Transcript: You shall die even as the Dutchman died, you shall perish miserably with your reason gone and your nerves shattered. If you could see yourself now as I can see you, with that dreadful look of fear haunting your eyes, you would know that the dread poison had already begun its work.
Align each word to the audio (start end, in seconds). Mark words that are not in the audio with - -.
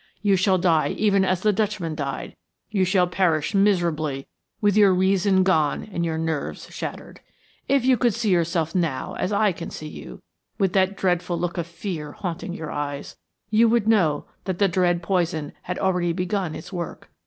You 0.23 0.35
shall 0.35 0.57
die 0.57 0.95
even 0.97 1.23
as 1.23 1.41
the 1.41 1.53
Dutchman 1.53 1.93
died, 1.93 2.35
you 2.71 2.83
shall 2.85 3.05
perish 3.05 3.53
miserably 3.53 4.27
with 4.59 4.75
your 4.75 4.95
reason 4.95 5.43
gone 5.43 5.83
and 5.93 6.03
your 6.03 6.17
nerves 6.17 6.67
shattered. 6.73 7.19
If 7.67 7.85
you 7.85 7.97
could 7.97 8.15
see 8.15 8.31
yourself 8.31 8.73
now 8.73 9.13
as 9.19 9.31
I 9.31 9.51
can 9.51 9.69
see 9.69 9.87
you, 9.89 10.23
with 10.57 10.73
that 10.73 10.97
dreadful 10.97 11.37
look 11.37 11.59
of 11.59 11.67
fear 11.67 12.13
haunting 12.13 12.55
your 12.55 12.71
eyes, 12.71 13.15
you 13.51 13.69
would 13.69 13.87
know 13.87 14.25
that 14.45 14.57
the 14.57 14.67
dread 14.67 15.03
poison 15.03 15.53
had 15.61 15.77
already 15.77 16.13
begun 16.13 16.55
its 16.55 16.73
work. 16.73 17.11